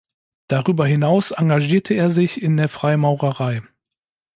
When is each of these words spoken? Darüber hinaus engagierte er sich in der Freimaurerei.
Darüber 0.47 0.87
hinaus 0.87 1.29
engagierte 1.29 1.93
er 1.93 2.09
sich 2.09 2.41
in 2.41 2.57
der 2.57 2.69
Freimaurerei. 2.69 3.61